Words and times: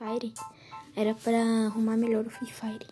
Fire 0.00 0.32
era 0.96 1.12
pra 1.12 1.66
arrumar 1.66 1.94
melhor 1.94 2.26
o 2.26 2.30
Free 2.30 2.50
Fire. 2.50 2.86